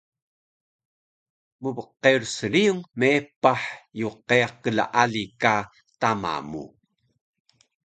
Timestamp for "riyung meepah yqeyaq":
2.53-4.53